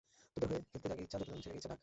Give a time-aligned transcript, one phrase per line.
[0.33, 1.79] তোদের হয়ে খেলতে যাকে ইচ্ছা, যতো জন ছেলেকে ইচ্ছা ডাক।